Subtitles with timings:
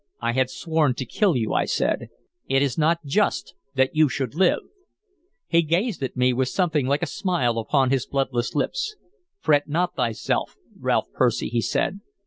[0.19, 2.07] "I had sworn to kill you," I said.
[2.49, 4.61] "It is not just that you should live."
[5.45, 8.95] He gazed at me with something like a smile upon his bloodless lips.
[9.41, 11.99] "Fret not thyself, Ralph Percy," he said.